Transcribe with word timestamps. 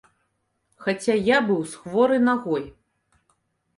Хаця 0.85 1.17
я 1.29 1.37
быў 1.49 1.61
з 1.75 1.85
хворай 1.85 2.19
нагой. 2.31 2.65